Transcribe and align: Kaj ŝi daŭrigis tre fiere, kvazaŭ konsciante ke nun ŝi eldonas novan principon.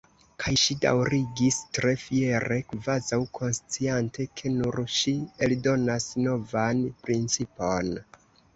Kaj 0.43 0.51
ŝi 0.59 0.75
daŭrigis 0.85 1.59
tre 1.77 1.91
fiere, 2.03 2.57
kvazaŭ 2.71 3.19
konsciante 3.39 4.27
ke 4.41 4.53
nun 4.55 4.89
ŝi 4.97 5.15
eldonas 5.49 6.11
novan 6.27 6.85
principon. 7.07 7.97